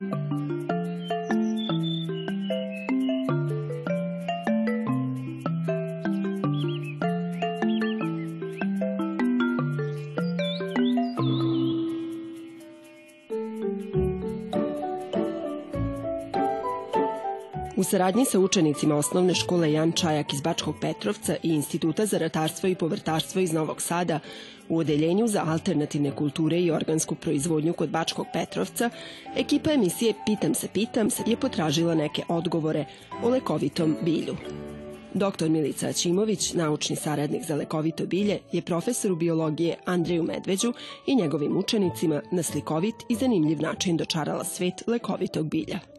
[0.00, 0.57] Thank you.
[17.90, 22.74] Saradnji sa učenicima osnovne škole Jan Čajak iz Bačkog Petrovca i Instituta za ratarstvo i
[22.74, 24.20] povrtarstvo iz Novog Sada
[24.68, 28.90] u Odeljenju za alternativne kulture i organsku proizvodnju kod Bačkog Petrovca,
[29.36, 32.84] ekipa emisije Pitam se pitam je potražila neke odgovore
[33.22, 34.36] o lekovitom bilju.
[35.14, 35.48] Dr.
[35.48, 40.72] Milica Ćimović, naučni saradnik za lekovito bilje, je profesoru biologije Andreju Medveđu
[41.06, 45.97] i njegovim učenicima na slikovit i zanimljiv način dočarala svet lekovitog bilja.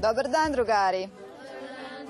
[0.00, 1.08] Dobar dan, drugari.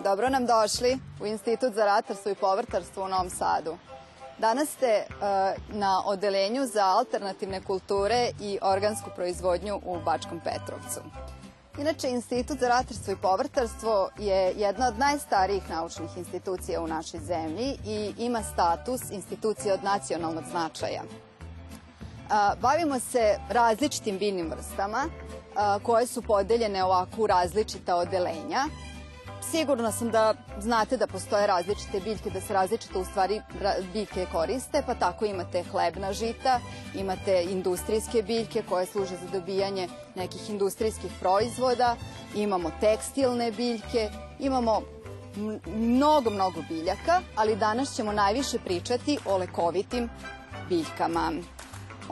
[0.04, 3.78] Dobro nam došli u Institut za ratarstvo i povrtarstvo u Novom Sadu.
[4.38, 11.00] Danas ste uh, na odelenju za alternativne kulture i organsku proizvodnju u Bačkom Petrovcu.
[11.78, 17.78] Inače, Institut za ratarstvo i povrtarstvo je jedna od najstarijih naučnih institucija u našoj zemlji
[17.84, 21.02] i ima status institucije od nacionalnog značaja.
[22.60, 25.08] Bavimo se različitim biljnim vrstama,
[25.82, 28.64] koje su podeljene ovako u različita odelenja.
[29.50, 33.40] Sigurno sam da znate da postoje različite biljke, da se različite u stvari
[33.92, 36.60] biljke koriste, pa tako imate hlebna žita,
[36.94, 41.96] imate industrijske biljke koje služe za dobijanje nekih industrijskih proizvoda,
[42.34, 44.82] imamo tekstilne biljke, imamo
[45.66, 50.08] mnogo, mnogo biljaka, ali danas ćemo najviše pričati o lekovitim
[50.68, 51.32] biljkama.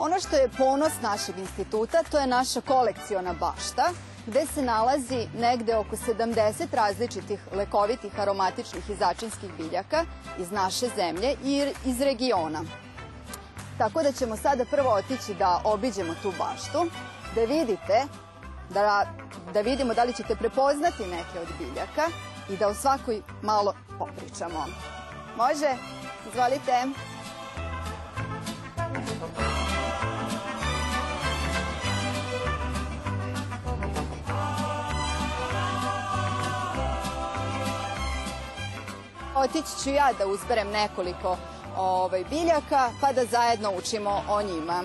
[0.01, 3.91] Ono što je ponos našeg instituta, to je naša kolekciona bašta,
[4.25, 10.05] gde se nalazi negde oko 70 različitih lekovitih aromatičnih i začinskih biljaka
[10.37, 12.63] iz naše zemlje i iz regiona.
[13.77, 16.85] Tako da ćemo sada prvo otići da obiđemo tu baštu,
[17.35, 18.05] da vidite,
[18.69, 19.05] da,
[19.53, 22.07] da vidimo da li ćete prepoznati neke od biljaka
[22.49, 24.65] i da o svakoj malo popričamo.
[25.37, 25.75] Može?
[26.29, 26.85] Izvolite.
[39.43, 41.37] Otići ću ja da uzberem nekoliko
[41.77, 44.83] ovaj, biljaka pa da zajedno učimo o njima.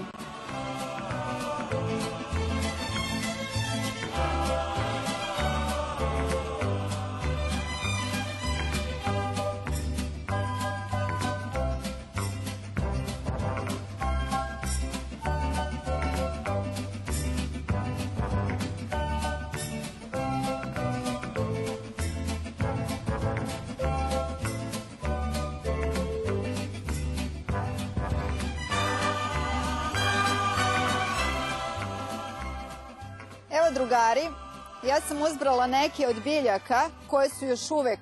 [33.84, 34.28] Drugari,
[34.82, 37.98] ja sam uzbrala neke od biljaka koje su još uvek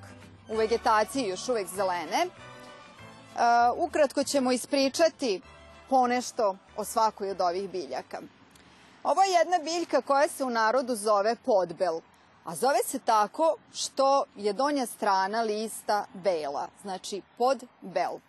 [0.49, 2.25] u vegetaciji, još uvek zelene.
[2.25, 3.41] Uh,
[3.77, 5.41] ukratko ćemo ispričati
[5.89, 8.21] ponešto o svakoj od ovih biljaka.
[9.03, 11.99] Ovo je jedna biljka koja se u narodu zove podbel,
[12.43, 18.19] a zove se tako što je donja strana lista bela, znači podbel.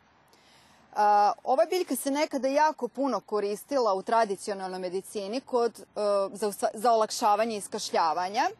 [1.44, 5.84] Ova biljka se nekada jako puno koristila u tradicionalnoj medicini kod,
[6.32, 8.50] za, za olakšavanje iskašljavanja,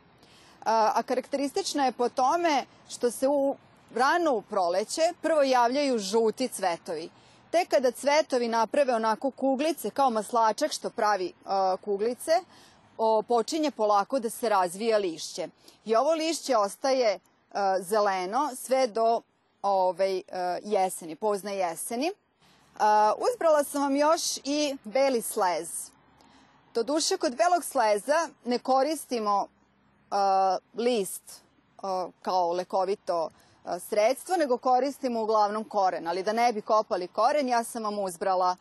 [0.64, 3.56] a karakteristična je po tome što se u
[3.94, 7.10] rano u proleće prvo javljaju žuti cvetovi.
[7.50, 11.32] Tek kada cvetovi naprave onako kuglice, kao maslačak što pravi
[11.84, 12.32] kuglice,
[13.28, 15.48] počinje polako da se razvija lišće.
[15.84, 17.18] I ovo lišće ostaje
[17.80, 19.20] zeleno sve do
[19.62, 20.22] ovaj,
[20.62, 22.12] jeseni, pozne jeseni.
[23.30, 25.90] Uzbrala sam vam još i beli slez.
[26.74, 29.48] Doduše, kod belog sleza ne koristimo
[30.75, 31.22] list
[32.22, 33.31] kao lekovito
[33.88, 36.08] sredstvo, nego koristimo uglavnom koren.
[36.08, 38.56] Ali da ne bi kopali koren, ja sam vam uzbrala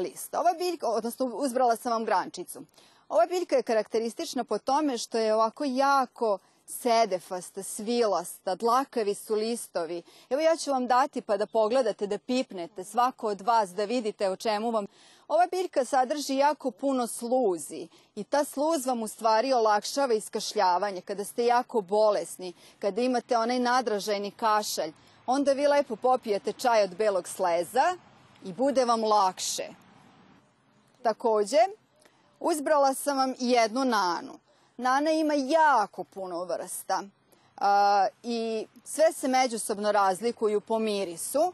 [0.00, 0.34] list.
[0.34, 2.62] Ova biljka, odnosno uzbrala sam vam grančicu.
[3.08, 10.02] Ova biljka je karakteristična po tome što je ovako jako sedefasta, svilasta, dlakavi su listovi.
[10.30, 14.30] Evo ja ću vam dati pa da pogledate, da pipnete, svako od vas da vidite
[14.30, 14.86] o čemu vam...
[15.28, 21.00] Ova biljka sadrži jako puno sluzi i ta sluz vam u stvari olakšava iskašljavanje.
[21.00, 24.92] Kada ste jako bolesni, kada imate onaj nadražajni kašalj,
[25.26, 27.96] onda vi lepo popijete čaj od belog sleza
[28.44, 29.68] i bude vam lakše.
[31.02, 31.58] Takođe,
[32.40, 34.43] uzbrala sam vam jednu nanu.
[34.76, 37.02] Nana ima jako puno vrsta
[38.22, 41.52] i sve se međusobno razlikuju po mirisu.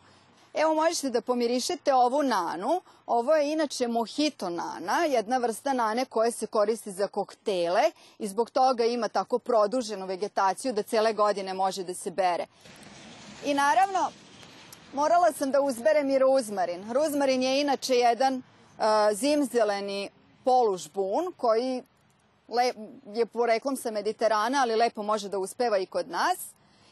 [0.54, 2.80] Evo možete da pomirišete ovu nanu.
[3.06, 7.82] Ovo je inače mojito nana, jedna vrsta nane koja se koristi za koktele
[8.18, 12.46] i zbog toga ima tako produženu vegetaciju da cele godine može da se bere.
[13.44, 14.10] I naravno,
[14.94, 16.92] morala sam da uzberem i ruzmarin.
[16.92, 20.10] Ruzmarin je inače jedan uh, zimzeleni
[20.44, 21.82] polužbun koji
[23.14, 26.38] je poreklom sa Mediterana, ali lepo može da uspeva i kod nas.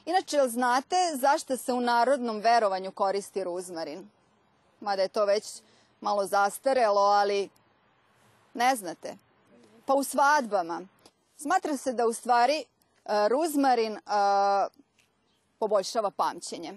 [0.06, 4.08] Inače, znate zašto se u narodnom verovanju koristi ruzmarin?
[4.80, 5.62] Mada je to već
[6.00, 7.48] malo zastarelo, ali
[8.54, 9.16] ne znate.
[9.86, 10.82] Pa u svadbama.
[11.36, 14.00] Smatra se da u stvari uh, ruzmarin uh,
[15.58, 16.74] poboljšava pamćenje.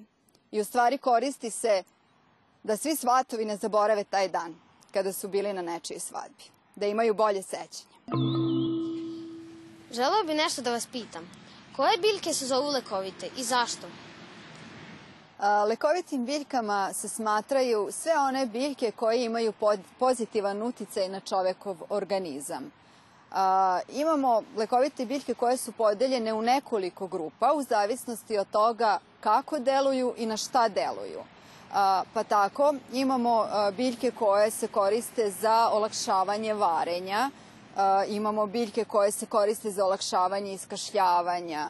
[0.51, 1.83] I u stvari koristi se
[2.63, 4.55] da svi svatovi ne zaborave taj dan
[4.93, 6.43] kada su bili na nečiji svadbi.
[6.75, 8.50] Da imaju bolje sećanje.
[9.91, 11.29] Želeo bi nešto da vas pitam.
[11.75, 13.87] Koje biljke se zovu lekovite i zašto?
[15.67, 19.53] Lekovitim biljkama se smatraju sve one biljke koje imaju
[19.99, 22.71] pozitivan uticaj na čovekov organizam.
[23.89, 30.13] Imamo lekovite biljke koje su podeljene u nekoliko grupa u zavisnosti od toga kako deluju
[30.17, 31.23] i na šta deluju.
[32.13, 33.47] Pa tako imamo
[33.77, 37.29] biljke koje se koriste za olakšavanje varenja,
[38.07, 41.69] imamo biljke koje se koriste za olakšavanje iskašljavanja,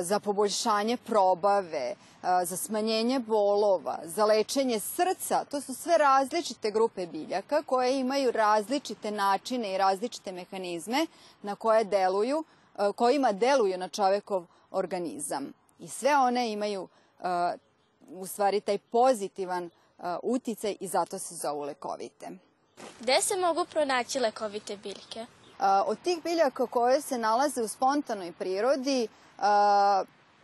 [0.00, 5.44] za poboljšanje probave, za smanjenje bolova, za lečenje srca.
[5.44, 11.06] To su sve različite grupe biljaka koje imaju različite načine i različite mehanizme
[11.42, 12.44] na koje deluju,
[12.96, 15.52] kojima deluju na čovekov organizam.
[15.78, 16.88] I sve one imaju
[18.08, 19.70] u stvari taj pozitivan
[20.22, 22.30] uticaj i zato se zovu lekovite.
[23.00, 25.26] Gde se mogu pronaći lekovite biljke?
[25.86, 29.08] Od tih biljaka koje se nalaze u spontanoj prirodi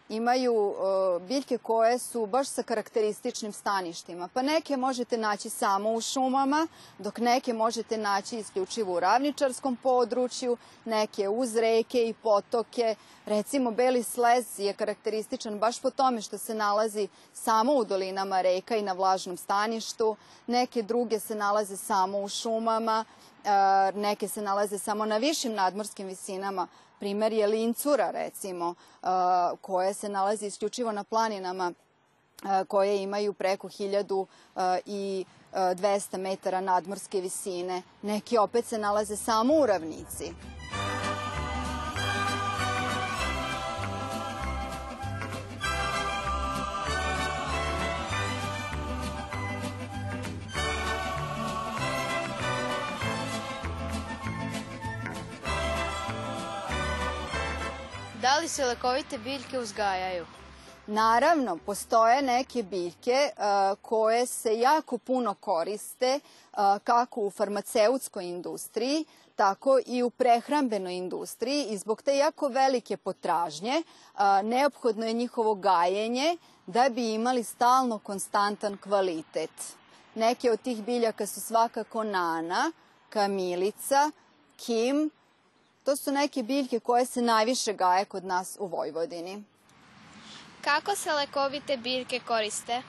[0.08, 0.74] imaju
[1.20, 4.28] biljke koje su baš sa karakterističnim staništima.
[4.34, 6.66] Pa neke možete naći samo u šumama,
[6.98, 12.94] dok neke možete naći isključivo u ravničarskom području, neke uz reke i potoke.
[13.26, 18.76] Recimo, beli slez je karakterističan baš po tome što se nalazi samo u dolinama reka
[18.76, 20.16] i na vlažnom staništu.
[20.46, 23.04] Neke druge se nalaze samo u šumama,
[23.94, 26.66] neke se nalaze samo na višim nadmorskim visinama.
[26.98, 28.74] Primer je lincura, recimo,
[29.60, 31.72] koja se nalazi isključivo na planinama
[32.68, 34.26] koje imaju preko 1000
[34.86, 37.82] i 200 metara nadmorske visine.
[38.02, 40.32] Neki opet se nalaze samo u ravnici.
[58.22, 60.26] Da li se lekovite biljke uzgajaju?
[60.86, 66.20] Naravno, postoje neke biljke uh, koje se jako puno koriste
[66.52, 69.04] uh, kako u farmaceutskoj industriji,
[69.36, 73.82] tako i u prehrambenoj industriji i zbog te jako velike potražnje
[74.14, 76.36] uh, neophodno je njihovo gajenje
[76.66, 79.76] da bi imali stalno konstantan kvalitet.
[80.14, 82.72] Neke od tih biljaka su svakako nana,
[83.08, 84.10] kamilica,
[84.56, 85.10] kim,
[85.88, 89.44] To su neke biljke koje se najviše gaje kod nas u Vojvodini.
[90.60, 92.82] Kako se lekovite biljke koriste?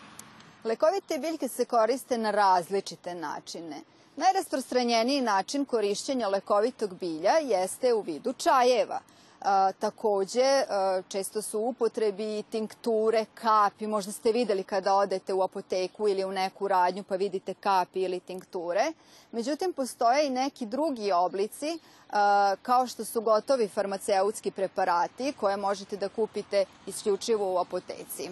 [0.63, 3.81] Lekovite biljke se koriste na različite načine.
[4.15, 8.99] Najrasprostranjeniji način korišćenja lekovitog bilja jeste u vidu čajeva–
[9.41, 16.07] A, takođe, a, često su upotrebi tinkture, kapi, možda ste videli kada odete u apoteku
[16.07, 18.93] ili u neku radnju pa vidite kapi ili tinkture.
[19.31, 21.79] Međutim, postoje i neki drugi oblici,
[22.09, 28.29] a, kao što su gotovi farmaceutski preparati koje možete da kupite isključivo u apoteci.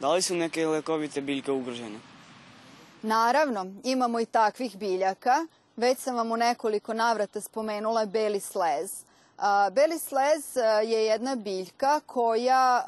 [0.00, 1.98] Da li su neke lekovite biljke ugrožene?
[3.02, 5.46] Naravno, imamo i takvih biljaka.
[5.76, 9.04] Već sam vam u nekoliko navrata spomenula beli slez.
[9.72, 12.84] Beli slez je jedna biljka koja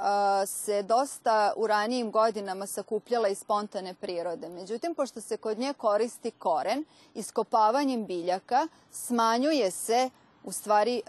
[0.47, 4.49] se dosta u ranijim godinama sakupljala iz spontane prirode.
[4.49, 6.85] Međutim, pošto se kod nje koristi koren,
[7.15, 10.11] iskopavanjem biljaka smanjuje se
[10.45, 11.03] u stvari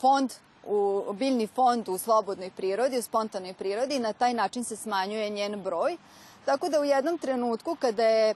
[0.00, 0.32] fond
[0.66, 5.30] u biljni fond u slobodnoj prirodi, u spontanoj prirodi i na taj način se smanjuje
[5.30, 5.96] njen broj.
[6.44, 8.34] Tako da u jednom trenutku kada je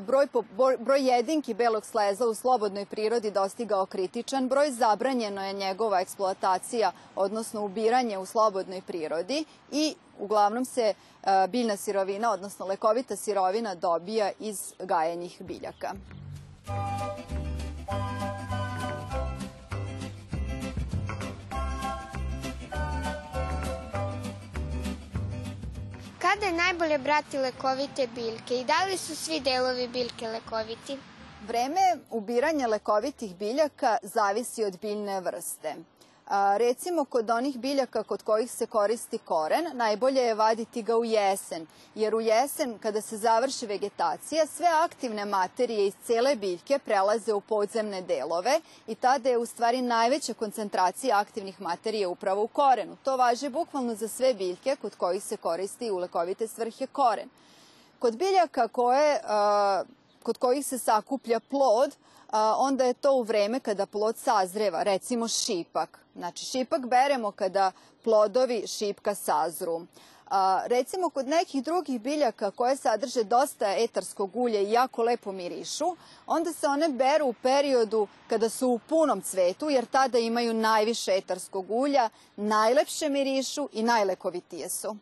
[0.00, 0.42] broj, po,
[0.78, 7.64] broj jedinki belog sleza u slobodnoj prirodi dostigao kritičan broj, zabranjeno je njegova eksploatacija, odnosno
[7.64, 10.94] ubiranje u slobodnoj prirodi i uglavnom se
[11.48, 15.92] biljna sirovina, odnosno lekovita sirovina dobija iz gajenjih biljaka.
[26.46, 30.98] Je najbolje brati lekovite biljke i da li su svi delovi biljke lekoviti?
[31.46, 31.80] Vreme
[32.10, 35.74] ubiranja lekovitih biljaka zavisi od biljne vrste.
[36.56, 41.66] Recimo, kod onih biljaka kod kojih se koristi koren, najbolje je vaditi ga u jesen,
[41.94, 47.40] jer u jesen, kada se završi vegetacija, sve aktivne materije iz cele biljke prelaze u
[47.40, 52.96] podzemne delove i tada je u stvari najveća koncentracija aktivnih materija upravo u korenu.
[53.04, 57.28] To važe bukvalno za sve biljke kod kojih se koristi u lekovite svrhe koren.
[57.98, 59.20] Kod biljaka koje,
[60.22, 61.96] kod kojih se sakuplja plod,
[62.56, 65.98] onda je to u vreme kada plod sazreva, recimo šipak.
[66.14, 67.72] Znači, šipak beremo kada
[68.04, 69.86] plodovi šipka sazru.
[70.66, 76.52] Recimo, kod nekih drugih biljaka koje sadrže dosta etarskog ulja i jako lepo mirišu, onda
[76.52, 81.70] se one beru u periodu kada su u punom cvetu, jer tada imaju najviše etarskog
[81.70, 84.96] ulja, najlepše mirišu i najlekovitije su.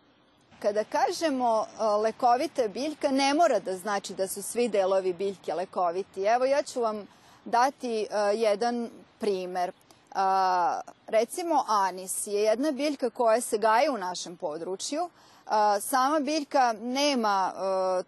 [0.58, 1.66] Kada kažemo
[2.02, 6.22] lekovita biljka, ne mora da znači da su svi delovi biljke lekoviti.
[6.22, 7.06] Evo, ja ću vam
[7.44, 9.72] dati jedan primer.
[11.06, 15.10] Recimo, anis je jedna biljka koja se gaje u našem području.
[15.80, 17.52] Sama biljka nema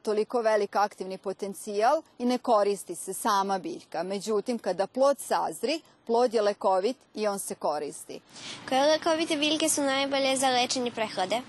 [0.02, 4.02] toliko velik aktivni potencijal i ne koristi se sama biljka.
[4.02, 8.21] Međutim, kada plod sazri, plod je lekovit i on se koristi.
[8.69, 11.40] Koje lekovite biljke su najbolje za lečenje prehlade?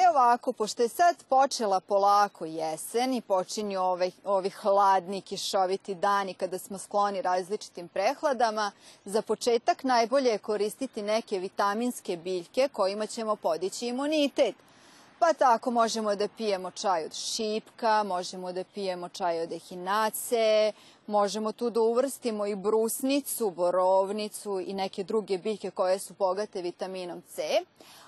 [0.00, 6.34] E ovako, pošto je sad počela polako jesen i počinju ovaj, ovi hladni, kišoviti dani
[6.34, 8.72] kada smo skloni različitim prehladama,
[9.04, 14.54] za početak najbolje je koristiti neke vitaminske biljke kojima ćemo podići imunitet.
[15.18, 20.72] Pa tako možemo da pijemo čaj od šipka, možemo da pijemo čaj od ehinace,
[21.06, 27.22] možemo tu da uvrstimo i brusnicu, borovnicu i neke druge biljke koje su bogate vitaminom
[27.22, 27.42] C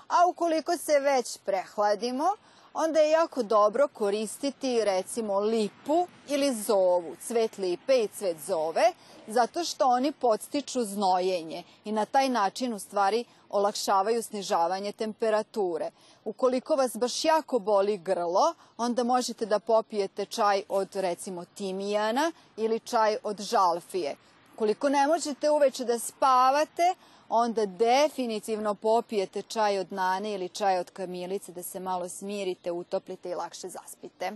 [0.07, 2.27] a ukoliko se već prehladimo,
[2.73, 8.91] onda je jako dobro koristiti recimo lipu ili zovu, cvet lipe i cvet zove,
[9.27, 15.91] zato što oni podstiču znojenje i na taj način u stvari olakšavaju snižavanje temperature.
[16.25, 22.79] Ukoliko vas baš jako boli grlo, onda možete da popijete čaj od recimo timijana ili
[22.79, 24.15] čaj od žalfije.
[24.55, 26.95] Koliko ne možete uveče da spavate,
[27.29, 33.29] onda definitivno popijete čaj od nane ili čaj od kamilice da se malo smirite, utoplite
[33.29, 34.31] i lakše zaspite.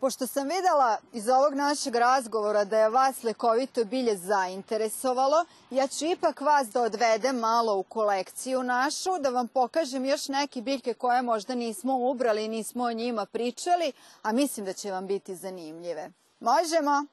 [0.00, 6.04] Pošto sam videla iz ovog našeg razgovora da je vas lekovito bilje zainteresovalo, ja ću
[6.04, 11.22] ipak vas da odvedem malo u kolekciju našu, da vam pokažem još neke biljke koje
[11.22, 13.92] možda nismo ubrali nismo o njima pričali,
[14.22, 16.10] a mislim da će vam biti zanimljive.
[16.40, 17.06] Možemo?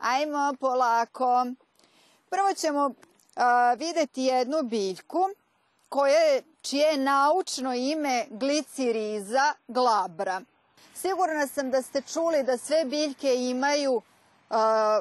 [0.00, 1.46] Ajmo polako.
[2.30, 2.90] Prvo ćemo
[3.36, 5.28] a, videti jednu biljku
[5.88, 10.40] koje, čije je naučno ime gliciriza glabra.
[10.94, 14.02] Sigurna sam da ste čuli da sve biljke imaju
[14.50, 15.00] a,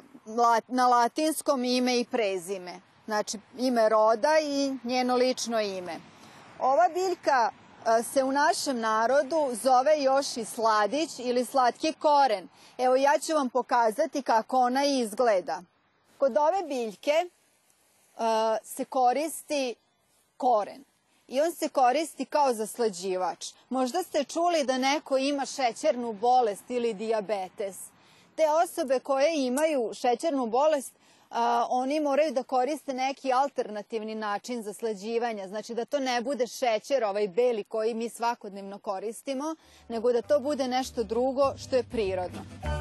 [0.67, 2.79] na latinskom ime i prezime.
[3.05, 5.99] Znači ime roda i njeno lično ime.
[6.59, 7.51] Ova biljka
[8.13, 12.47] se u našem narodu zove još i sladić ili slatki koren.
[12.77, 15.61] Evo ja ću vam pokazati kako ona izgleda.
[16.17, 17.29] Kod ove biljke
[18.63, 19.75] se koristi
[20.37, 20.83] koren
[21.27, 23.53] i on se koristi kao zaslađivač.
[23.69, 27.77] Možda ste čuli da neko ima šećernu bolest ili diabetes.
[28.35, 30.93] Te osobe koje imaju šećernu bolest
[31.29, 36.47] a, oni moraju da koriste neki alternativni način za slađivanje, znači da to ne bude
[36.47, 39.55] šećer, ovaj beli koji mi svakodnevno koristimo,
[39.87, 42.78] nego da to bude nešto drugo što je prirodno.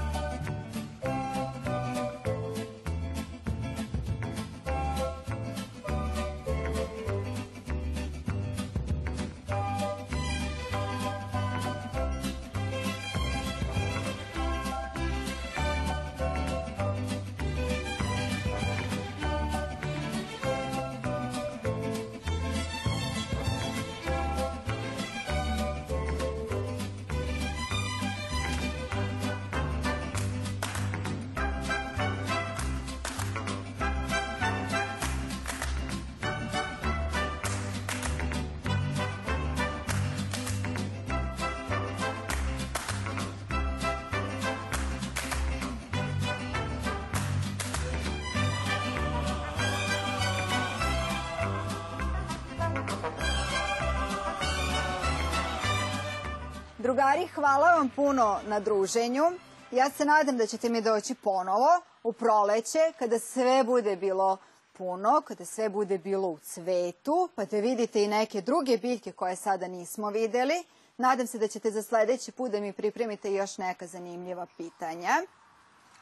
[56.89, 59.33] Drugari, hvala vam puno na druženju.
[59.71, 64.37] Ja se nadam da ćete mi doći ponovo u proleće, kada sve bude bilo
[64.73, 69.37] puno, kada sve bude bilo u cvetu, pa da vidite i neke druge biljke koje
[69.37, 70.65] sada nismo videli.
[70.97, 75.13] Nadam se da ćete za sledeći put da mi pripremite još neka zanimljiva pitanja.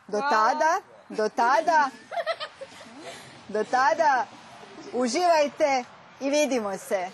[0.09, 1.91] Do tada, do tada,
[3.49, 4.27] do tada,
[4.93, 5.85] uživajte
[6.21, 7.11] i vidimo se.